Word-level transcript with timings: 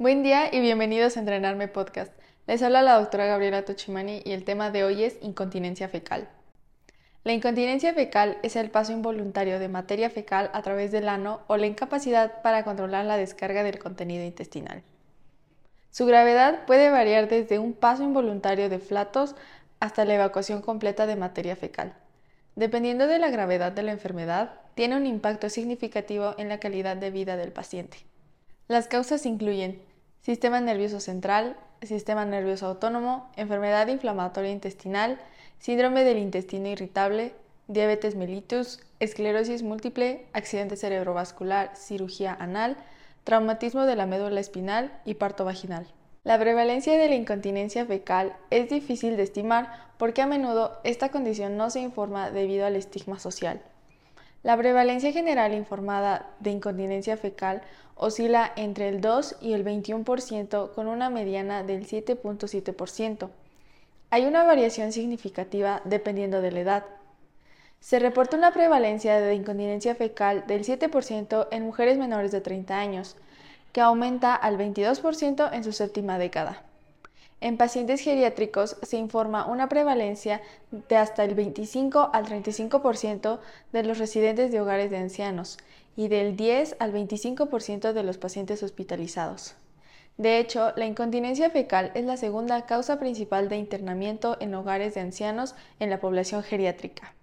Buen 0.00 0.22
día 0.22 0.48
y 0.50 0.60
bienvenidos 0.60 1.18
a 1.18 1.20
Entrenarme 1.20 1.68
Podcast. 1.68 2.10
Les 2.46 2.62
habla 2.62 2.80
la 2.80 2.94
doctora 2.94 3.26
Gabriela 3.26 3.66
Tochimani 3.66 4.22
y 4.24 4.32
el 4.32 4.44
tema 4.44 4.70
de 4.70 4.82
hoy 4.82 5.04
es 5.04 5.18
incontinencia 5.20 5.90
fecal. 5.90 6.26
La 7.22 7.34
incontinencia 7.34 7.92
fecal 7.92 8.38
es 8.42 8.56
el 8.56 8.70
paso 8.70 8.92
involuntario 8.92 9.58
de 9.58 9.68
materia 9.68 10.08
fecal 10.08 10.48
a 10.54 10.62
través 10.62 10.90
del 10.90 11.06
ano 11.06 11.42
o 11.48 11.58
la 11.58 11.66
incapacidad 11.66 12.40
para 12.40 12.64
controlar 12.64 13.04
la 13.04 13.18
descarga 13.18 13.62
del 13.62 13.78
contenido 13.78 14.24
intestinal. 14.24 14.82
Su 15.90 16.06
gravedad 16.06 16.64
puede 16.64 16.88
variar 16.88 17.28
desde 17.28 17.58
un 17.58 17.74
paso 17.74 18.02
involuntario 18.02 18.70
de 18.70 18.78
flatos 18.78 19.34
hasta 19.80 20.06
la 20.06 20.14
evacuación 20.14 20.62
completa 20.62 21.04
de 21.04 21.16
materia 21.16 21.56
fecal. 21.56 21.92
Dependiendo 22.56 23.06
de 23.06 23.18
la 23.18 23.28
gravedad 23.28 23.72
de 23.72 23.82
la 23.82 23.92
enfermedad, 23.92 24.60
tiene 24.74 24.96
un 24.96 25.04
impacto 25.04 25.50
significativo 25.50 26.36
en 26.38 26.48
la 26.48 26.58
calidad 26.58 26.96
de 26.96 27.10
vida 27.10 27.36
del 27.36 27.52
paciente. 27.52 27.98
Las 28.66 28.86
causas 28.86 29.26
incluyen 29.26 29.89
sistema 30.22 30.60
nervioso 30.60 31.00
central, 31.00 31.56
sistema 31.82 32.24
nervioso 32.24 32.66
autónomo, 32.66 33.30
enfermedad 33.36 33.88
inflamatoria 33.88 34.50
intestinal, 34.50 35.18
síndrome 35.58 36.04
del 36.04 36.18
intestino 36.18 36.68
irritable, 36.68 37.34
diabetes 37.68 38.16
mellitus, 38.16 38.80
esclerosis 38.98 39.62
múltiple, 39.62 40.26
accidente 40.32 40.76
cerebrovascular, 40.76 41.76
cirugía 41.76 42.36
anal, 42.38 42.76
traumatismo 43.24 43.86
de 43.86 43.96
la 43.96 44.06
médula 44.06 44.40
espinal 44.40 44.92
y 45.04 45.14
parto 45.14 45.44
vaginal. 45.44 45.86
La 46.22 46.38
prevalencia 46.38 46.98
de 46.98 47.08
la 47.08 47.14
incontinencia 47.14 47.86
fecal 47.86 48.36
es 48.50 48.68
difícil 48.68 49.16
de 49.16 49.22
estimar 49.22 49.88
porque 49.96 50.20
a 50.20 50.26
menudo 50.26 50.78
esta 50.84 51.10
condición 51.10 51.56
no 51.56 51.70
se 51.70 51.80
informa 51.80 52.30
debido 52.30 52.66
al 52.66 52.76
estigma 52.76 53.18
social. 53.18 53.62
La 54.42 54.56
prevalencia 54.56 55.12
general 55.12 55.52
informada 55.52 56.30
de 56.40 56.50
incontinencia 56.50 57.18
fecal 57.18 57.60
oscila 57.94 58.50
entre 58.56 58.88
el 58.88 59.02
2 59.02 59.36
y 59.42 59.52
el 59.52 59.64
21% 59.64 60.72
con 60.72 60.86
una 60.86 61.10
mediana 61.10 61.62
del 61.62 61.86
7.7%. 61.86 63.28
Hay 64.08 64.24
una 64.24 64.44
variación 64.44 64.92
significativa 64.92 65.82
dependiendo 65.84 66.40
de 66.40 66.52
la 66.52 66.60
edad. 66.60 66.84
Se 67.80 67.98
reporta 67.98 68.38
una 68.38 68.52
prevalencia 68.52 69.20
de 69.20 69.34
incontinencia 69.34 69.94
fecal 69.94 70.46
del 70.46 70.64
7% 70.64 71.48
en 71.50 71.62
mujeres 71.62 71.98
menores 71.98 72.32
de 72.32 72.40
30 72.40 72.78
años, 72.78 73.16
que 73.72 73.82
aumenta 73.82 74.34
al 74.34 74.56
22% 74.56 75.52
en 75.52 75.64
su 75.64 75.72
séptima 75.72 76.18
década. 76.18 76.62
En 77.40 77.56
pacientes 77.56 78.02
geriátricos 78.02 78.76
se 78.82 78.98
informa 78.98 79.46
una 79.46 79.68
prevalencia 79.68 80.42
de 80.70 80.96
hasta 80.96 81.24
el 81.24 81.34
25 81.34 82.10
al 82.12 82.26
35% 82.26 83.38
de 83.72 83.82
los 83.82 83.98
residentes 83.98 84.52
de 84.52 84.60
hogares 84.60 84.90
de 84.90 84.98
ancianos 84.98 85.56
y 85.96 86.08
del 86.08 86.36
10 86.36 86.76
al 86.78 86.92
25% 86.92 87.92
de 87.92 88.02
los 88.02 88.18
pacientes 88.18 88.62
hospitalizados. 88.62 89.54
De 90.18 90.38
hecho, 90.38 90.74
la 90.76 90.84
incontinencia 90.84 91.48
fecal 91.48 91.92
es 91.94 92.04
la 92.04 92.18
segunda 92.18 92.66
causa 92.66 92.98
principal 92.98 93.48
de 93.48 93.56
internamiento 93.56 94.36
en 94.40 94.54
hogares 94.54 94.92
de 94.92 95.00
ancianos 95.00 95.54
en 95.78 95.88
la 95.88 95.98
población 95.98 96.42
geriátrica. 96.42 97.14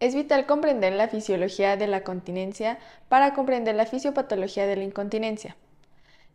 Es 0.00 0.14
vital 0.14 0.46
comprender 0.46 0.94
la 0.94 1.08
fisiología 1.08 1.76
de 1.76 1.88
la 1.88 2.04
continencia 2.04 2.78
para 3.10 3.34
comprender 3.34 3.74
la 3.74 3.84
fisiopatología 3.84 4.66
de 4.66 4.76
la 4.76 4.84
incontinencia. 4.84 5.56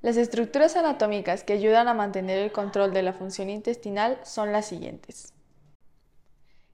Las 0.04 0.18
estructuras 0.18 0.76
anatómicas 0.76 1.46
que 1.46 1.54
ayudan 1.54 1.88
a 1.88 1.94
mantener 1.94 2.38
el 2.40 2.52
control 2.52 2.92
de 2.92 3.04
la 3.04 3.14
función 3.14 3.50
intestinal 3.50 4.20
son 4.24 4.52
las 4.52 4.66
siguientes. 4.66 5.32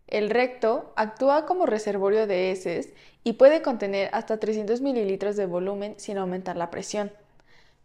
El 0.07 0.31
recto 0.31 0.91
actúa 0.95 1.45
como 1.45 1.67
reservorio 1.67 2.25
de 2.25 2.49
heces 2.49 2.89
y 3.23 3.33
puede 3.33 3.61
contener 3.61 4.09
hasta 4.13 4.39
300 4.39 4.81
mililitros 4.81 5.35
de 5.35 5.45
volumen 5.45 5.93
sin 5.97 6.17
aumentar 6.17 6.57
la 6.57 6.71
presión. 6.71 7.11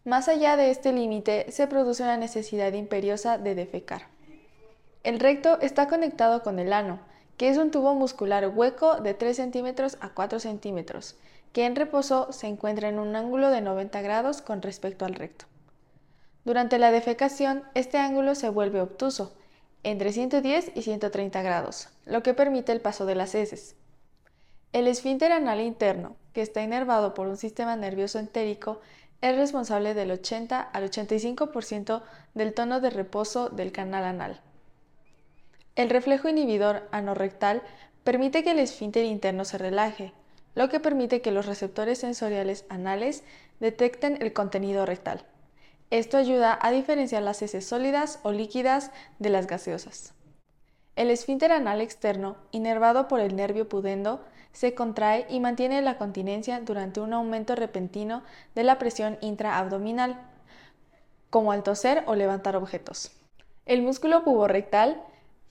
Más 0.03 0.29
allá 0.29 0.57
de 0.57 0.71
este 0.71 0.91
límite 0.91 1.51
se 1.51 1.67
produce 1.67 2.01
una 2.01 2.17
necesidad 2.17 2.73
imperiosa 2.73 3.37
de 3.37 3.53
defecar. 3.53 4.07
El 5.03 5.19
recto 5.19 5.61
está 5.61 5.87
conectado 5.87 6.41
con 6.41 6.57
el 6.57 6.73
ano, 6.73 6.99
que 7.37 7.49
es 7.49 7.59
un 7.59 7.69
tubo 7.69 7.93
muscular 7.93 8.47
hueco 8.47 8.95
de 8.95 9.13
3 9.13 9.37
centímetros 9.37 9.99
a 10.01 10.09
4 10.09 10.39
centímetros, 10.39 11.15
que 11.55 11.65
en 11.65 11.77
reposo 11.77 12.33
se 12.33 12.47
encuentra 12.47 12.89
en 12.89 12.99
un 12.99 13.15
ángulo 13.15 13.49
de 13.49 13.61
90 13.61 14.01
grados 14.01 14.41
con 14.41 14.61
respecto 14.61 15.05
al 15.05 15.15
recto. 15.15 15.45
Durante 16.43 16.77
la 16.77 16.91
defecación, 16.91 17.63
este 17.75 17.97
ángulo 17.97 18.35
se 18.35 18.49
vuelve 18.49 18.81
obtuso, 18.81 19.33
entre 19.83 20.11
110 20.11 20.73
y 20.75 20.81
130 20.81 21.41
grados, 21.43 21.87
lo 22.03 22.23
que 22.23 22.33
permite 22.33 22.73
el 22.73 22.81
paso 22.81 23.05
de 23.05 23.15
las 23.15 23.35
heces. 23.35 23.77
El 24.73 24.85
esfínter 24.85 25.31
anal 25.31 25.61
interno, 25.61 26.17
que 26.33 26.41
está 26.41 26.61
inervado 26.61 27.13
por 27.13 27.27
un 27.27 27.37
sistema 27.37 27.77
nervioso 27.77 28.19
entérico, 28.19 28.81
es 29.21 29.37
responsable 29.37 29.93
del 29.93 30.11
80 30.11 30.59
al 30.59 30.91
85% 30.91 32.01
del 32.33 32.53
tono 32.53 32.81
de 32.81 32.89
reposo 32.89 33.47
del 33.47 33.71
canal 33.71 34.03
anal. 34.03 34.41
El 35.77 35.89
reflejo 35.89 36.27
inhibidor 36.27 36.89
anorrectal 36.91 37.61
permite 38.03 38.43
que 38.43 38.51
el 38.51 38.59
esfínter 38.59 39.05
interno 39.05 39.45
se 39.45 39.57
relaje, 39.57 40.11
lo 40.55 40.69
que 40.69 40.79
permite 40.79 41.21
que 41.21 41.31
los 41.31 41.45
receptores 41.45 41.99
sensoriales 41.99 42.65
anales 42.69 43.23
detecten 43.59 44.17
el 44.21 44.33
contenido 44.33 44.85
rectal. 44.85 45.25
Esto 45.91 46.17
ayuda 46.17 46.57
a 46.61 46.71
diferenciar 46.71 47.21
las 47.21 47.41
heces 47.41 47.65
sólidas 47.65 48.19
o 48.23 48.31
líquidas 48.31 48.91
de 49.19 49.29
las 49.29 49.47
gaseosas. 49.47 50.13
El 50.95 51.11
esfínter 51.11 51.51
anal 51.51 51.81
externo, 51.81 52.37
inervado 52.51 53.07
por 53.07 53.19
el 53.19 53.35
nervio 53.35 53.67
pudendo, 53.67 54.25
se 54.53 54.73
contrae 54.73 55.25
y 55.29 55.41
mantiene 55.41 55.81
la 55.81 55.97
continencia 55.97 56.61
durante 56.61 57.01
un 57.01 57.13
aumento 57.13 57.55
repentino 57.55 58.23
de 58.55 58.63
la 58.63 58.79
presión 58.79 59.17
intraabdominal, 59.19 60.17
como 61.29 61.51
al 61.51 61.63
toser 61.63 62.03
o 62.07 62.15
levantar 62.15 62.55
objetos. 62.55 63.11
El 63.65 63.81
músculo 63.81 64.23
puborectal 64.23 65.03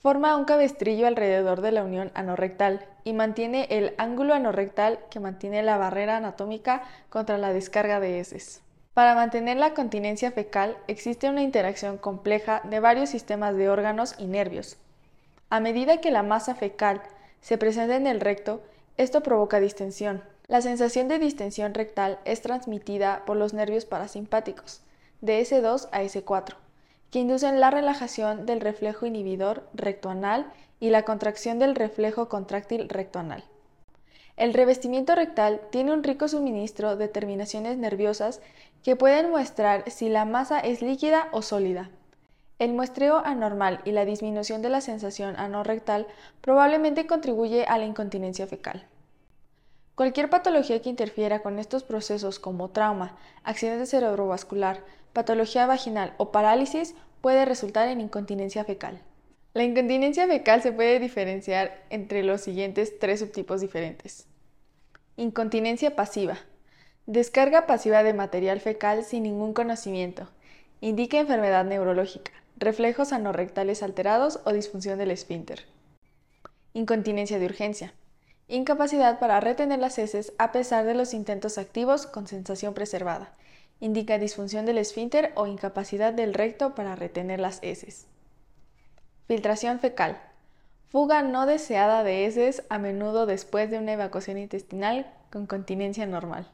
Forma 0.05 0.37
un 0.37 0.45
cabestrillo 0.45 1.07
alrededor 1.07 1.61
de 1.61 1.71
la 1.71 1.83
unión 1.83 2.11
anorrectal 2.13 2.85
y 3.03 3.13
mantiene 3.13 3.65
el 3.71 3.95
ángulo 3.97 4.35
anorrectal 4.35 4.99
que 5.09 5.19
mantiene 5.19 5.63
la 5.63 5.79
barrera 5.79 6.17
anatómica 6.17 6.83
contra 7.09 7.39
la 7.39 7.51
descarga 7.51 7.99
de 7.99 8.19
heces. 8.19 8.61
Para 8.93 9.15
mantener 9.15 9.57
la 9.57 9.73
continencia 9.73 10.31
fecal 10.31 10.77
existe 10.85 11.27
una 11.27 11.41
interacción 11.41 11.97
compleja 11.97 12.61
de 12.65 12.79
varios 12.79 13.09
sistemas 13.09 13.55
de 13.55 13.67
órganos 13.67 14.13
y 14.19 14.27
nervios. 14.27 14.77
A 15.49 15.59
medida 15.59 16.01
que 16.01 16.11
la 16.11 16.21
masa 16.21 16.53
fecal 16.53 17.01
se 17.41 17.57
presenta 17.57 17.95
en 17.95 18.05
el 18.05 18.21
recto, 18.21 18.61
esto 18.97 19.23
provoca 19.23 19.59
distensión. 19.59 20.21
La 20.45 20.61
sensación 20.61 21.07
de 21.07 21.17
distensión 21.17 21.73
rectal 21.73 22.19
es 22.25 22.41
transmitida 22.41 23.23
por 23.25 23.37
los 23.37 23.55
nervios 23.55 23.85
parasimpáticos, 23.85 24.83
de 25.21 25.41
S2 25.41 25.89
a 25.91 26.03
S4 26.03 26.64
que 27.15 27.21
inducen 27.21 27.61
la 27.61 27.71
relajación 27.71 28.45
del 28.45 28.59
reflejo 28.59 29.05
inhibidor 29.05 29.69
rectoanal 29.73 30.51
y 30.81 30.89
la 30.89 31.03
contracción 31.03 31.59
del 31.59 31.73
reflejo 31.73 32.27
contráctil 32.27 32.89
rectoanal. 32.89 33.45
El 34.35 34.53
revestimiento 34.53 35.15
rectal 35.15 35.61
tiene 35.69 35.93
un 35.93 36.03
rico 36.03 36.27
suministro 36.27 36.97
de 36.97 37.07
terminaciones 37.07 37.77
nerviosas 37.77 38.41
que 38.83 38.97
pueden 38.97 39.29
muestrar 39.29 39.89
si 39.89 40.09
la 40.09 40.25
masa 40.25 40.59
es 40.59 40.81
líquida 40.81 41.29
o 41.31 41.41
sólida. 41.41 41.89
El 42.59 42.73
muestreo 42.73 43.21
anormal 43.23 43.79
y 43.85 43.93
la 43.93 44.03
disminución 44.03 44.61
de 44.61 44.71
la 44.71 44.81
sensación 44.81 45.37
anorrectal 45.37 46.07
probablemente 46.41 47.07
contribuye 47.07 47.63
a 47.63 47.77
la 47.77 47.85
incontinencia 47.85 48.45
fecal. 48.45 48.85
Cualquier 49.95 50.29
patología 50.29 50.81
que 50.81 50.89
interfiera 50.89 51.41
con 51.41 51.57
estos 51.57 51.83
procesos 51.83 52.37
como 52.37 52.69
trauma, 52.69 53.17
accidente 53.43 53.85
cerebrovascular, 53.85 54.83
patología 55.13 55.65
vaginal 55.65 56.13
o 56.17 56.33
parálisis 56.33 56.95
puede 57.21 57.45
resultar 57.45 57.87
en 57.87 58.01
incontinencia 58.01 58.65
fecal. 58.65 59.01
La 59.53 59.63
incontinencia 59.63 60.27
fecal 60.27 60.61
se 60.61 60.73
puede 60.73 60.99
diferenciar 60.99 61.81
entre 61.89 62.23
los 62.23 62.41
siguientes 62.41 62.99
tres 62.99 63.21
subtipos 63.21 63.61
diferentes. 63.61 64.27
Incontinencia 65.15 65.95
pasiva. 65.95 66.39
Descarga 67.05 67.65
pasiva 67.65 68.03
de 68.03 68.13
material 68.13 68.59
fecal 68.59 69.05
sin 69.05 69.23
ningún 69.23 69.53
conocimiento. 69.53 70.27
Indica 70.81 71.19
enfermedad 71.19 71.63
neurológica, 71.63 72.33
reflejos 72.57 73.13
anorrectales 73.13 73.81
alterados 73.81 74.41
o 74.43 74.51
disfunción 74.51 74.99
del 74.99 75.11
esfínter. 75.11 75.63
Incontinencia 76.73 77.39
de 77.39 77.45
urgencia. 77.45 77.93
Incapacidad 78.47 79.19
para 79.19 79.39
retener 79.39 79.79
las 79.79 79.97
heces 79.97 80.33
a 80.37 80.51
pesar 80.51 80.85
de 80.85 80.93
los 80.93 81.13
intentos 81.13 81.57
activos 81.57 82.05
con 82.05 82.27
sensación 82.27 82.73
preservada 82.73 83.33
Indica 83.79 84.17
disfunción 84.17 84.65
del 84.65 84.77
esfínter 84.77 85.31
o 85.35 85.47
incapacidad 85.47 86.13
del 86.13 86.33
recto 86.33 86.75
para 86.75 86.95
retener 86.95 87.39
las 87.39 87.59
heces. 87.61 88.07
Filtración 89.27 89.79
fecal. 89.79 90.21
Fuga 90.87 91.21
no 91.21 91.45
deseada 91.45 92.03
de 92.03 92.25
heces 92.25 92.63
a 92.69 92.79
menudo 92.79 93.25
después 93.25 93.69
de 93.69 93.77
una 93.77 93.93
evacuación 93.93 94.37
intestinal 94.37 95.11
con 95.29 95.45
continencia 95.45 96.05
normal. 96.05 96.49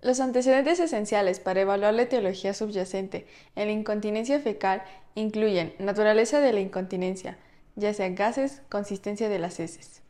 Los 0.00 0.18
antecedentes 0.20 0.80
esenciales 0.80 1.40
para 1.40 1.60
evaluar 1.60 1.94
la 1.94 2.02
etiología 2.02 2.54
subyacente 2.54 3.26
en 3.54 3.66
la 3.66 3.72
incontinencia 3.72 4.40
fecal 4.40 4.82
incluyen 5.14 5.74
naturaleza 5.78 6.40
de 6.40 6.52
la 6.54 6.60
incontinencia, 6.60 7.36
ya 7.76 7.92
sea 7.92 8.08
gases, 8.08 8.62
consistencia 8.70 9.28
de 9.28 9.38
las 9.38 9.60
heces. 9.60 10.01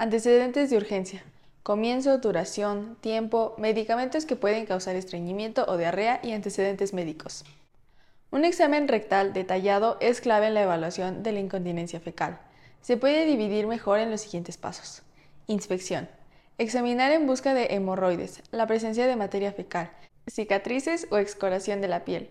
Antecedentes 0.00 0.70
de 0.70 0.78
urgencia. 0.78 1.22
Comienzo, 1.62 2.16
duración, 2.16 2.96
tiempo, 3.02 3.54
medicamentos 3.58 4.24
que 4.24 4.34
pueden 4.34 4.64
causar 4.64 4.96
estreñimiento 4.96 5.66
o 5.68 5.76
diarrea 5.76 6.20
y 6.22 6.32
antecedentes 6.32 6.94
médicos. 6.94 7.44
Un 8.30 8.46
examen 8.46 8.88
rectal 8.88 9.34
detallado 9.34 9.98
es 10.00 10.22
clave 10.22 10.46
en 10.46 10.54
la 10.54 10.62
evaluación 10.62 11.22
de 11.22 11.32
la 11.32 11.40
incontinencia 11.40 12.00
fecal. 12.00 12.40
Se 12.80 12.96
puede 12.96 13.26
dividir 13.26 13.66
mejor 13.66 13.98
en 13.98 14.10
los 14.10 14.22
siguientes 14.22 14.56
pasos. 14.56 15.02
Inspección. 15.48 16.08
Examinar 16.56 17.12
en 17.12 17.26
busca 17.26 17.52
de 17.52 17.66
hemorroides, 17.66 18.42
la 18.52 18.66
presencia 18.66 19.06
de 19.06 19.16
materia 19.16 19.52
fecal, 19.52 19.90
cicatrices 20.26 21.08
o 21.10 21.18
excoriación 21.18 21.82
de 21.82 21.88
la 21.88 22.06
piel. 22.06 22.30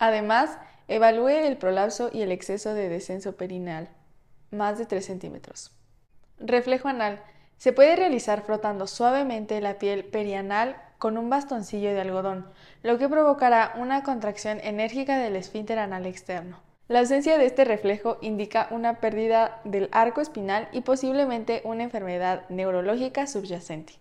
Además, 0.00 0.58
evalúe 0.88 1.28
el 1.28 1.56
prolapso 1.56 2.10
y 2.12 2.22
el 2.22 2.32
exceso 2.32 2.74
de 2.74 2.88
descenso 2.88 3.36
perineal, 3.36 3.90
más 4.50 4.76
de 4.76 4.86
3 4.86 5.06
centímetros. 5.06 5.70
Reflejo 6.38 6.88
anal. 6.88 7.22
Se 7.56 7.72
puede 7.72 7.96
realizar 7.96 8.42
frotando 8.42 8.86
suavemente 8.86 9.60
la 9.60 9.78
piel 9.78 10.04
perianal 10.04 10.76
con 10.98 11.16
un 11.16 11.30
bastoncillo 11.30 11.94
de 11.94 12.00
algodón, 12.00 12.46
lo 12.82 12.98
que 12.98 13.08
provocará 13.08 13.72
una 13.76 14.02
contracción 14.02 14.60
enérgica 14.62 15.18
del 15.18 15.36
esfínter 15.36 15.78
anal 15.78 16.04
externo. 16.04 16.60
La 16.88 17.00
ausencia 17.00 17.38
de 17.38 17.46
este 17.46 17.64
reflejo 17.64 18.18
indica 18.20 18.68
una 18.70 19.00
pérdida 19.00 19.60
del 19.64 19.88
arco 19.92 20.20
espinal 20.20 20.68
y 20.72 20.82
posiblemente 20.82 21.62
una 21.64 21.82
enfermedad 21.82 22.48
neurológica 22.48 23.26
subyacente. 23.26 23.94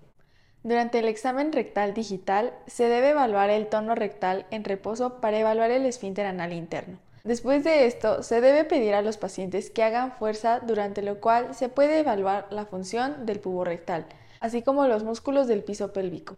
Durante 0.62 1.00
el 1.00 1.08
examen 1.08 1.54
rectal 1.54 1.94
digital 1.94 2.54
se 2.68 2.90
debe 2.90 3.10
evaluar 3.10 3.50
el 3.50 3.68
tono 3.68 3.96
rectal 3.96 4.46
en 4.52 4.64
reposo 4.64 5.22
para 5.22 5.40
evaluar 5.40 5.72
el 5.72 5.86
esfínter 5.86 6.26
anal 6.26 6.54
interno. 6.54 7.00
Después 7.26 7.64
de 7.64 7.88
esto, 7.88 8.22
se 8.22 8.40
debe 8.40 8.66
pedir 8.66 8.94
a 8.94 9.02
los 9.02 9.18
pacientes 9.18 9.72
que 9.72 9.82
hagan 9.82 10.12
fuerza 10.12 10.60
durante 10.60 11.02
lo 11.02 11.20
cual 11.20 11.56
se 11.56 11.70
puede 11.70 11.98
evaluar 11.98 12.46
la 12.52 12.68
función 12.68 13.26
del 13.26 13.40
pubo 13.40 13.64
rectal, 13.64 14.06
así 14.42 14.62
como 14.62 14.88
los 14.88 15.04
músculos 15.04 15.48
del 15.48 15.64
piso 15.64 15.92
pélvico. 15.92 16.38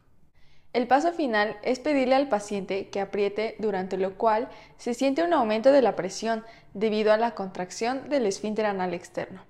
El 0.71 0.87
paso 0.87 1.11
final 1.11 1.57
es 1.61 1.79
pedirle 1.79 2.15
al 2.15 2.29
paciente 2.29 2.87
que 2.87 3.01
apriete, 3.01 3.57
durante 3.59 3.97
lo 3.97 4.15
cual 4.15 4.47
se 4.77 4.93
siente 4.93 5.23
un 5.23 5.33
aumento 5.33 5.73
de 5.73 5.81
la 5.81 5.97
presión 5.97 6.45
debido 6.73 7.11
a 7.11 7.17
la 7.17 7.35
contracción 7.35 8.07
del 8.07 8.25
esfínter 8.25 8.65
anal 8.65 8.93
externo. 8.93 9.43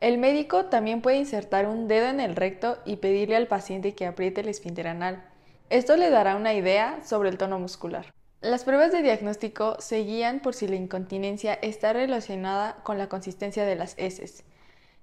El 0.00 0.18
médico 0.18 0.64
también 0.64 1.02
puede 1.02 1.18
insertar 1.18 1.68
un 1.68 1.86
dedo 1.86 2.08
en 2.08 2.18
el 2.18 2.34
recto 2.34 2.78
y 2.84 2.96
pedirle 2.96 3.36
al 3.36 3.46
paciente 3.46 3.94
que 3.94 4.06
apriete 4.06 4.40
el 4.40 4.48
esfínter 4.48 4.88
anal. 4.88 5.22
Esto 5.70 5.96
le 5.96 6.10
dará 6.10 6.34
una 6.34 6.52
idea 6.52 6.98
sobre 7.04 7.28
el 7.28 7.38
tono 7.38 7.60
muscular. 7.60 8.06
Las 8.44 8.64
pruebas 8.64 8.92
de 8.92 9.00
diagnóstico 9.00 9.76
se 9.78 10.04
guían 10.04 10.40
por 10.40 10.52
si 10.52 10.68
la 10.68 10.76
incontinencia 10.76 11.54
está 11.54 11.94
relacionada 11.94 12.76
con 12.82 12.98
la 12.98 13.08
consistencia 13.08 13.64
de 13.64 13.74
las 13.74 13.94
heces. 13.96 14.44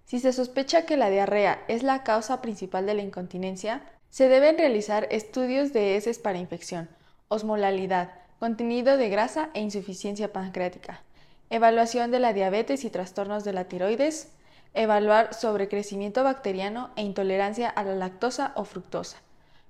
Si 0.06 0.20
se 0.20 0.32
sospecha 0.32 0.86
que 0.86 0.96
la 0.96 1.10
diarrea 1.10 1.64
es 1.68 1.82
la 1.82 2.04
causa 2.04 2.40
principal 2.40 2.86
de 2.86 2.94
la 2.94 3.02
incontinencia, 3.02 3.82
se 4.12 4.30
deben 4.30 4.60
realizar 4.60 5.08
estudios 5.10 5.74
de 5.74 5.96
heces 5.96 6.20
para 6.20 6.38
infección, 6.38 6.88
osmolalidad, 7.30 8.12
contenido 8.38 8.96
de 8.96 9.10
grasa 9.10 9.50
e 9.56 9.62
insuficiencia 9.62 10.32
pancreática, 10.32 11.02
evaluación 11.50 12.12
de 12.12 12.20
la 12.20 12.34
diabetes 12.34 12.86
y 12.86 12.92
trastornos 12.92 13.44
de 13.44 13.54
la 13.54 13.64
tiroides, 13.64 14.34
evaluar 14.76 15.34
sobrecrecimiento 15.34 16.24
bacteriano 16.24 16.92
e 16.96 17.02
intolerancia 17.02 17.70
a 17.70 17.84
la 17.86 17.96
lactosa 17.96 18.52
o 18.56 18.66
fructosa, 18.66 19.18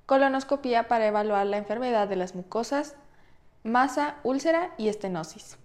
colonoscopía 0.07 0.89
para 0.89 1.07
evaluar 1.07 1.45
la 1.45 1.55
enfermedad 1.55 2.09
de 2.09 2.17
las 2.17 2.35
mucosas, 2.35 2.97
masa, 3.63 4.15
úlcera 4.23 4.73
y 4.77 4.87
estenosis. 4.87 5.57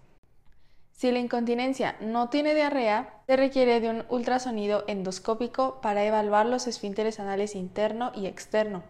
Si 0.93 1.10
la 1.12 1.19
incontinencia 1.19 1.96
no 2.00 2.31
tiene 2.31 2.54
diarrea, 2.54 3.20
se 3.26 3.37
requiere 3.37 3.81
de 3.81 3.90
un 3.90 4.04
ultrasonido 4.08 4.84
endoscópico 4.87 5.81
para 5.81 6.04
evaluar 6.04 6.46
los 6.46 6.66
esfínteres 6.66 7.20
anales 7.20 7.54
interno 7.54 8.12
y 8.14 8.26
externo, 8.26 8.82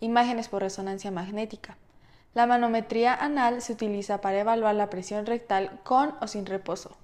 imágenes 0.00 0.48
por 0.48 0.62
resonancia 0.62 1.10
magnética. 1.10 1.76
La 2.34 2.46
manometría 2.46 3.14
anal 3.14 3.62
se 3.62 3.72
utiliza 3.72 4.20
para 4.20 4.38
evaluar 4.38 4.76
la 4.76 4.90
presión 4.90 5.26
rectal 5.26 5.80
con 5.82 6.14
o 6.20 6.28
sin 6.28 6.46
reposo. 6.46 6.96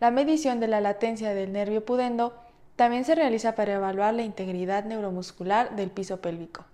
La 0.00 0.10
medición 0.10 0.58
de 0.58 0.66
la 0.66 0.80
latencia 0.80 1.32
del 1.34 1.52
nervio 1.52 1.84
pudendo 1.84 2.34
también 2.74 3.04
se 3.04 3.14
realiza 3.14 3.54
para 3.54 3.74
evaluar 3.74 4.14
la 4.14 4.22
integridad 4.22 4.84
neuromuscular 4.84 5.76
del 5.76 5.90
piso 5.90 6.20
pélvico. 6.20 6.64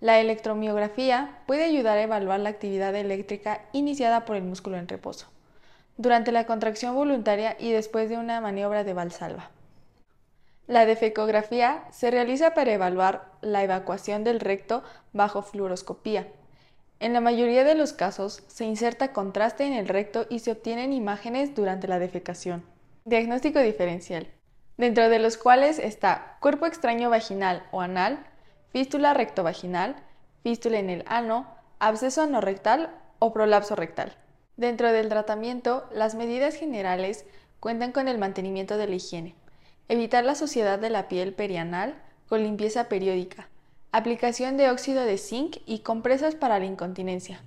La 0.00 0.18
electromiografía 0.18 1.38
puede 1.46 1.64
ayudar 1.64 1.98
a 1.98 2.02
evaluar 2.02 2.40
la 2.40 2.48
actividad 2.48 2.94
eléctrica 2.94 3.60
iniciada 3.72 4.24
por 4.24 4.36
el 4.36 4.42
músculo 4.42 4.78
en 4.78 4.88
reposo, 4.88 5.26
durante 5.98 6.32
la 6.32 6.46
contracción 6.46 6.94
voluntaria 6.94 7.54
y 7.58 7.70
después 7.70 8.08
de 8.08 8.16
una 8.16 8.40
maniobra 8.40 8.82
de 8.82 8.94
valsalva. 8.94 9.50
La 10.66 10.86
defecografía 10.86 11.84
se 11.90 12.10
realiza 12.10 12.54
para 12.54 12.72
evaluar 12.72 13.26
la 13.42 13.62
evacuación 13.62 14.24
del 14.24 14.40
recto 14.40 14.82
bajo 15.12 15.42
fluoroscopía. 15.42 16.28
En 16.98 17.12
la 17.12 17.20
mayoría 17.20 17.64
de 17.64 17.74
los 17.74 17.92
casos 17.92 18.42
se 18.46 18.64
inserta 18.64 19.12
contraste 19.12 19.64
en 19.64 19.74
el 19.74 19.88
recto 19.88 20.26
y 20.30 20.38
se 20.38 20.52
obtienen 20.52 20.94
imágenes 20.94 21.54
durante 21.54 21.88
la 21.88 21.98
defecación. 21.98 22.64
Diagnóstico 23.04 23.58
diferencial, 23.58 24.28
dentro 24.78 25.10
de 25.10 25.18
los 25.18 25.36
cuales 25.36 25.78
está 25.78 26.38
cuerpo 26.40 26.64
extraño 26.66 27.10
vaginal 27.10 27.66
o 27.70 27.80
anal, 27.80 28.24
fístula 28.72 29.14
rectovaginal, 29.14 29.96
fístula 30.42 30.78
en 30.78 30.90
el 30.90 31.04
ano, 31.06 31.46
absceso 31.78 32.26
no 32.26 32.40
rectal 32.40 32.94
o 33.18 33.32
prolapso 33.32 33.76
rectal. 33.76 34.16
Dentro 34.56 34.92
del 34.92 35.08
tratamiento, 35.08 35.88
las 35.92 36.14
medidas 36.14 36.54
generales 36.54 37.24
cuentan 37.60 37.92
con 37.92 38.08
el 38.08 38.18
mantenimiento 38.18 38.76
de 38.76 38.86
la 38.86 38.94
higiene, 38.94 39.34
evitar 39.88 40.24
la 40.24 40.34
suciedad 40.34 40.78
de 40.78 40.90
la 40.90 41.08
piel 41.08 41.34
perianal 41.34 42.00
con 42.28 42.42
limpieza 42.42 42.88
periódica, 42.88 43.48
aplicación 43.92 44.56
de 44.56 44.70
óxido 44.70 45.04
de 45.04 45.18
zinc 45.18 45.58
y 45.66 45.80
compresas 45.80 46.34
para 46.34 46.58
la 46.58 46.66
incontinencia, 46.66 47.42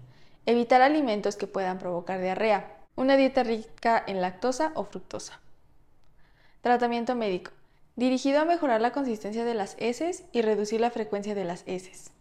evitar 0.45 0.81
alimentos 0.81 1.35
que 1.35 1.47
puedan 1.47 1.79
provocar 1.79 2.19
diarrea, 2.19 2.77
una 2.95 3.15
dieta 3.15 3.43
rica 3.43 4.03
en 4.05 4.21
lactosa 4.21 4.71
o 4.75 4.83
fructosa. 4.83 5.39
Tratamiento 6.61 7.15
médico 7.15 7.51
dirigido 7.95 8.39
a 8.39 8.45
mejorar 8.45 8.81
la 8.81 8.91
consistencia 8.91 9.45
de 9.45 9.53
las 9.53 9.75
heces 9.79 10.25
y 10.31 10.41
reducir 10.41 10.81
la 10.81 10.89
frecuencia 10.89 11.35
de 11.35 11.45
las 11.45 11.63
heces. 11.67 12.11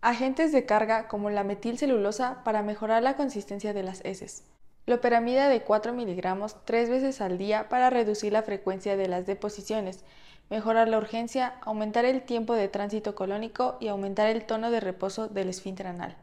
Agentes 0.00 0.50
de 0.50 0.66
carga 0.66 1.08
como 1.08 1.30
la 1.30 1.44
metilcelulosa 1.44 2.42
para 2.42 2.62
mejorar 2.62 3.02
la 3.02 3.16
consistencia 3.16 3.72
de 3.72 3.82
las 3.82 4.04
heces. 4.04 4.44
Loperamida 4.86 5.48
de 5.48 5.62
4 5.62 5.92
miligramos 5.92 6.56
tres 6.64 6.88
veces 6.88 7.20
al 7.20 7.38
día 7.38 7.68
para 7.68 7.90
reducir 7.90 8.32
la 8.32 8.42
frecuencia 8.42 8.96
de 8.96 9.08
las 9.08 9.26
deposiciones, 9.26 10.04
mejorar 10.48 10.88
la 10.88 10.98
urgencia, 10.98 11.54
aumentar 11.60 12.04
el 12.04 12.22
tiempo 12.22 12.54
de 12.54 12.68
tránsito 12.68 13.14
colónico 13.14 13.76
y 13.78 13.88
aumentar 13.88 14.28
el 14.30 14.44
tono 14.46 14.70
de 14.70 14.80
reposo 14.80 15.28
del 15.28 15.48
esfínter 15.48 15.86
anal. 15.86 16.16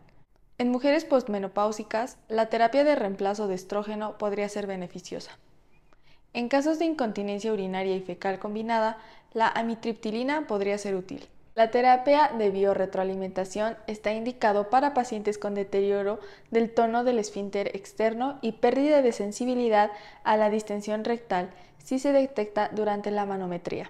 En 0.57 0.69
mujeres 0.69 1.06
postmenopáusicas, 1.06 2.18
la 2.27 2.48
terapia 2.48 2.83
de 2.83 2.95
reemplazo 2.95 3.48
de 3.48 3.56
estrógeno 3.56 4.18
podría 4.18 4.50
ser 4.50 4.68
beneficiosa. 4.68 5.37
En 6.38 6.50
casos 6.50 6.78
de 6.78 6.86
incontinencia 6.86 7.52
urinaria 7.52 7.96
y 7.96 8.00
fecal 8.00 8.38
combinada, 8.38 9.00
la 9.34 9.48
amitriptilina 9.48 10.46
podría 10.46 10.78
ser 10.78 10.94
útil. 10.94 11.28
La 11.56 11.72
terapia 11.72 12.30
de 12.38 12.52
biorretroalimentación 12.52 13.76
está 13.88 14.14
indicado 14.14 14.70
para 14.70 14.94
pacientes 14.94 15.40
con 15.40 15.56
deterioro 15.56 16.20
del 16.52 16.72
tono 16.72 17.04
del 17.04 17.18
esfínter 17.18 17.76
externo 17.76 18.38
y 18.44 18.52
pérdida 18.52 19.02
de 19.02 19.14
sensibilidad 19.14 19.90
a 20.24 20.38
la 20.38 20.52
distensión 20.52 21.06
rectal 21.06 21.50
si 21.84 21.98
se 21.98 22.12
detecta 22.14 22.70
durante 22.72 23.10
la 23.10 23.26
manometría. 23.26 23.90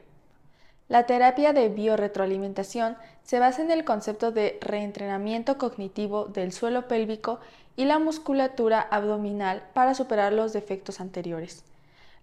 La 0.87 1.05
terapia 1.05 1.51
de 1.51 1.67
biorretroalimentación 1.67 2.95
se 3.23 3.39
basa 3.39 3.61
en 3.61 3.71
el 3.71 3.83
concepto 3.83 4.31
de 4.31 4.57
reentrenamiento 4.61 5.57
cognitivo 5.57 6.27
del 6.27 6.53
suelo 6.53 6.87
pélvico 6.87 7.41
y 7.75 7.83
la 7.83 7.99
musculatura 7.99 8.79
abdominal 8.79 9.63
para 9.73 9.93
superar 9.93 10.31
los 10.31 10.53
defectos 10.53 11.01
anteriores. 11.01 11.65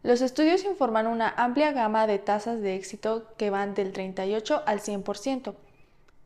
Los 0.05 0.21
estudios 0.21 0.67
informan 0.67 1.07
una 1.07 1.31
amplia 1.31 1.73
gama 1.73 2.07
de 2.07 2.19
tasas 2.19 2.61
de 2.61 2.75
éxito 2.75 3.27
que 3.39 3.49
van 3.49 3.73
del 3.73 3.91
38 3.93 4.63
al 4.67 4.81
100%. 4.81 5.55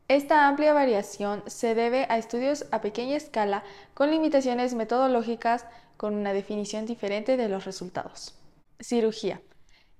Esta 0.09 0.49
amplia 0.49 0.73
variación 0.73 1.43
se 1.47 1.75
debe 1.75 2.05
a 2.09 2.17
estudios 2.17 2.65
a 2.71 2.81
pequeña 2.81 3.15
escala 3.15 3.63
con 3.93 4.11
limitaciones 4.11 4.73
metodológicas 4.73 5.65
con 5.95 6.13
una 6.15 6.33
definición 6.33 6.85
diferente 6.85 7.37
de 7.37 7.47
los 7.47 7.63
resultados. 7.63 8.35
Cirugía. 8.81 9.39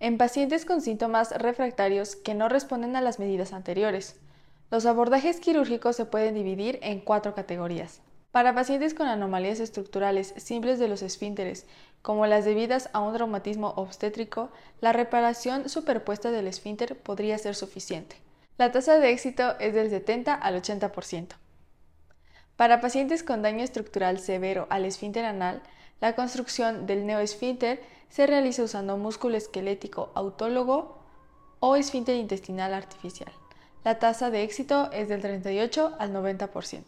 En 0.01 0.17
pacientes 0.17 0.65
con 0.65 0.81
síntomas 0.81 1.31
refractarios 1.31 2.17
que 2.17 2.33
no 2.33 2.49
responden 2.49 2.97
a 2.97 3.01
las 3.01 3.17
medidas 3.17 3.53
anteriores. 3.53 4.19
Los 4.71 4.85
abordajes 4.85 5.39
quirúrgicos 5.39 5.95
se 5.95 6.03
pueden 6.03 6.33
dividir 6.35 6.79
en 6.81 6.99
cuatro 6.99 7.33
categorías. 7.33 8.01
Para 8.31 8.53
pacientes 8.53 8.93
con 8.93 9.07
anomalías 9.07 9.59
estructurales 9.59 10.35
simples 10.37 10.77
de 10.77 10.87
los 10.87 11.01
esfínteres, 11.01 11.65
como 12.01 12.25
las 12.27 12.45
debidas 12.45 12.89
a 12.93 12.99
un 12.99 13.13
traumatismo 13.13 13.73
obstétrico, 13.75 14.49
la 14.81 14.93
reparación 14.93 15.69
superpuesta 15.69 16.31
del 16.31 16.47
esfínter 16.47 16.97
podría 16.97 17.37
ser 17.37 17.55
suficiente. 17.55 18.15
La 18.57 18.71
tasa 18.71 18.99
de 18.99 19.11
éxito 19.11 19.57
es 19.59 19.73
del 19.73 19.89
70 19.89 20.33
al 20.33 20.61
80%. 20.61 21.35
Para 22.55 22.81
pacientes 22.81 23.23
con 23.23 23.41
daño 23.41 23.63
estructural 23.63 24.19
severo 24.19 24.67
al 24.69 24.85
esfínter 24.85 25.25
anal, 25.25 25.61
la 26.01 26.15
construcción 26.15 26.85
del 26.85 27.05
neoesfínter 27.05 27.81
se 28.09 28.27
realiza 28.27 28.63
usando 28.63 28.97
músculo 28.97 29.37
esquelético 29.37 30.11
autólogo 30.15 30.99
o 31.59 31.75
esfínter 31.75 32.15
intestinal 32.15 32.73
artificial. 32.73 33.31
La 33.83 33.99
tasa 33.99 34.29
de 34.29 34.43
éxito 34.43 34.91
es 34.91 35.07
del 35.07 35.21
38 35.21 35.95
al 35.99 36.13
90%. 36.13 36.83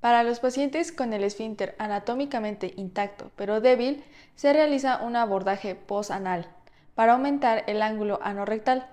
Para 0.00 0.22
los 0.22 0.40
pacientes 0.40 0.92
con 0.92 1.12
el 1.12 1.24
esfínter 1.24 1.74
anatómicamente 1.78 2.72
intacto 2.76 3.30
pero 3.36 3.60
débil, 3.60 4.04
se 4.34 4.52
realiza 4.52 5.02
un 5.02 5.16
abordaje 5.16 5.74
posanal 5.74 6.46
para 6.94 7.14
aumentar 7.14 7.64
el 7.66 7.82
ángulo 7.82 8.18
anorrectal. 8.22 8.88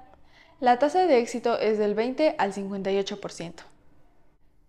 La 0.60 0.80
tasa 0.80 1.06
de 1.06 1.20
éxito 1.20 1.60
es 1.60 1.78
del 1.78 1.94
20 1.94 2.36
al 2.38 2.54
58%. 2.54 3.54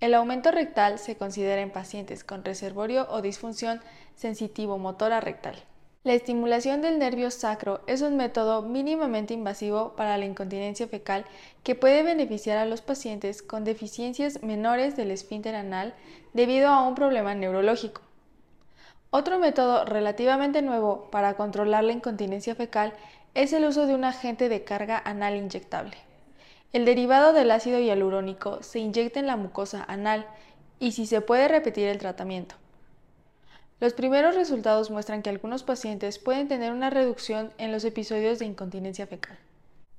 El 0.01 0.15
aumento 0.15 0.51
rectal 0.51 0.99
se 0.99 1.17
considera 1.17 1.63
en 1.63 1.71
pacientes 1.71 2.25
con 2.25 2.45
reservorio 2.45 3.07
o 3.11 3.23
disfunción 3.23 3.81
sensitivo-motora 4.17 5.21
rectal. 5.21 5.57
La 6.05 6.13
estimulación 6.13 6.83
del 6.83 6.99
nervio 6.99 7.31
sacro 7.31 7.81
es 7.87 8.03
un 8.03 8.19
método 8.19 8.61
mínimamente 8.61 9.33
invasivo 9.33 9.97
para 9.97 10.19
la 10.19 10.27
incontinencia 10.27 10.87
fecal 10.87 11.25
que 11.63 11.75
puede 11.75 12.03
beneficiar 12.03 12.59
a 12.59 12.67
los 12.67 12.83
pacientes 12.83 13.41
con 13.41 13.65
deficiencias 13.65 14.43
menores 14.43 14.97
del 14.97 15.11
esfínter 15.11 15.55
anal 15.55 15.95
debido 16.35 16.69
a 16.69 16.87
un 16.87 16.95
problema 16.95 17.35
neurológico. 17.35 18.03
Otro 19.09 19.39
método 19.39 19.87
relativamente 19.87 20.61
nuevo 20.61 21.09
para 21.11 21.39
controlar 21.39 21.85
la 21.85 21.95
incontinencia 21.95 22.55
fecal 22.55 22.93
es 23.33 23.55
el 23.55 23.65
uso 23.65 23.87
de 23.87 23.95
un 23.95 24.05
agente 24.05 24.51
de 24.51 24.63
carga 24.63 25.01
anal 25.07 25.37
inyectable. 25.37 25.97
El 26.75 26.85
derivado 26.85 27.33
del 27.33 27.51
ácido 27.51 27.79
hialurónico 27.79 28.63
se 28.63 28.79
inyecta 28.79 29.21
en 29.21 29.27
la 29.27 29.37
mucosa 29.37 29.87
anal 29.89 30.27
y 30.79 30.93
si 30.93 31.07
se 31.07 31.23
puede 31.23 31.49
repetir 31.49 31.89
el 31.89 31.97
tratamiento. 31.97 32.57
Los 33.81 33.93
primeros 33.93 34.35
resultados 34.35 34.91
muestran 34.91 35.23
que 35.23 35.31
algunos 35.31 35.63
pacientes 35.63 36.19
pueden 36.19 36.49
tener 36.49 36.73
una 36.73 36.91
reducción 36.91 37.53
en 37.59 37.73
los 37.73 37.85
episodios 37.85 38.39
de 38.39 38.47
incontinencia 38.47 39.07
fecal. 39.07 39.39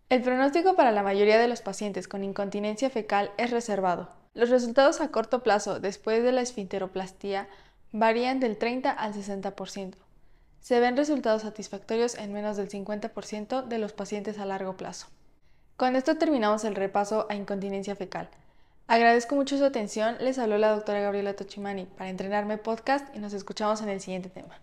El 0.09 0.21
pronóstico 0.21 0.75
para 0.75 0.91
la 0.91 1.03
mayoría 1.03 1.39
de 1.39 1.47
los 1.47 1.61
pacientes 1.61 2.07
con 2.07 2.23
incontinencia 2.23 2.89
fecal 2.89 3.31
es 3.37 3.51
reservado. 3.51 4.09
Los 4.33 4.49
resultados 4.49 5.01
a 5.01 5.09
corto 5.09 5.43
plazo 5.43 5.79
después 5.79 6.23
de 6.23 6.31
la 6.31 6.41
esfinteroplastía 6.41 7.47
varían 7.91 8.39
del 8.39 8.57
30 8.57 8.91
al 8.91 9.13
60%. 9.13 9.95
Se 10.61 10.79
ven 10.79 10.97
resultados 10.97 11.41
satisfactorios 11.41 12.15
en 12.15 12.33
menos 12.33 12.57
del 12.57 12.69
50% 12.69 13.65
de 13.65 13.77
los 13.77 13.93
pacientes 13.93 14.39
a 14.39 14.45
largo 14.45 14.77
plazo. 14.77 15.07
Con 15.77 15.95
esto 15.95 16.17
terminamos 16.17 16.63
el 16.63 16.75
repaso 16.75 17.27
a 17.29 17.35
incontinencia 17.35 17.95
fecal. 17.95 18.29
Agradezco 18.87 19.35
mucho 19.35 19.57
su 19.57 19.65
atención. 19.65 20.17
Les 20.19 20.37
habló 20.37 20.57
la 20.57 20.69
doctora 20.69 20.99
Gabriela 20.99 21.35
Tochimani 21.35 21.85
para 21.85 22.09
Entrenarme 22.09 22.57
Podcast 22.57 23.15
y 23.15 23.19
nos 23.19 23.33
escuchamos 23.33 23.81
en 23.81 23.89
el 23.89 23.99
siguiente 23.99 24.29
tema. 24.29 24.59